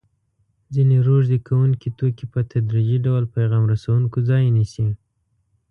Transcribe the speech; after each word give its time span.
ځیني 0.73 0.97
روږدي 1.07 1.37
کوونکي 1.47 1.89
توکي 1.97 2.25
په 2.33 2.39
تدریجي 2.51 2.97
ډول 3.05 3.23
پیغام 3.35 3.63
رسوونکو 3.73 4.17
ځای 4.29 4.43
نیسي. 4.57 4.87